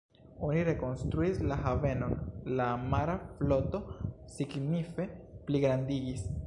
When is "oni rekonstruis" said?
0.45-1.41